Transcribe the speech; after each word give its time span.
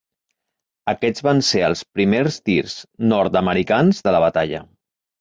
Aquests 0.93 1.25
van 1.27 1.43
ser 1.51 1.61
els 1.69 1.85
primers 1.99 2.41
tirs 2.51 2.77
nord-americans 3.15 4.05
de 4.09 4.19
la 4.19 4.27
batalla. 4.29 4.69